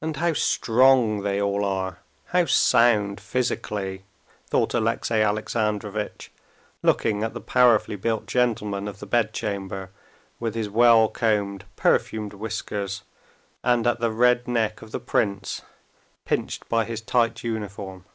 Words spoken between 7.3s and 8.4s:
the powerfully built